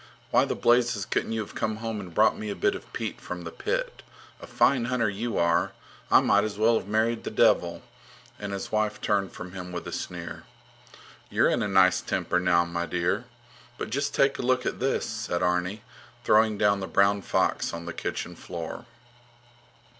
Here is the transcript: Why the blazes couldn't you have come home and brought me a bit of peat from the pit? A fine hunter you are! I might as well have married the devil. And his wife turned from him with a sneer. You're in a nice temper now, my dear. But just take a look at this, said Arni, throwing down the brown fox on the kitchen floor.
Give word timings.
Why 0.31 0.45
the 0.45 0.55
blazes 0.55 1.05
couldn't 1.05 1.33
you 1.33 1.41
have 1.41 1.53
come 1.53 1.75
home 1.75 1.99
and 1.99 2.11
brought 2.11 2.35
me 2.35 2.49
a 2.49 2.55
bit 2.55 2.73
of 2.73 2.91
peat 2.91 3.21
from 3.21 3.43
the 3.43 3.51
pit? 3.51 4.01
A 4.41 4.47
fine 4.47 4.85
hunter 4.85 5.11
you 5.11 5.37
are! 5.37 5.73
I 6.09 6.21
might 6.21 6.43
as 6.43 6.57
well 6.57 6.75
have 6.79 6.87
married 6.87 7.23
the 7.23 7.29
devil. 7.29 7.83
And 8.39 8.51
his 8.51 8.71
wife 8.71 8.99
turned 8.99 9.31
from 9.31 9.51
him 9.51 9.71
with 9.71 9.85
a 9.85 9.91
sneer. 9.91 10.41
You're 11.29 11.49
in 11.49 11.61
a 11.61 11.67
nice 11.67 12.01
temper 12.01 12.39
now, 12.39 12.65
my 12.65 12.87
dear. 12.87 13.25
But 13.77 13.91
just 13.91 14.15
take 14.15 14.39
a 14.39 14.41
look 14.41 14.65
at 14.65 14.79
this, 14.79 15.05
said 15.05 15.43
Arni, 15.43 15.83
throwing 16.23 16.57
down 16.57 16.79
the 16.79 16.87
brown 16.87 17.21
fox 17.21 17.71
on 17.71 17.85
the 17.85 17.93
kitchen 17.93 18.35
floor. 18.35 18.87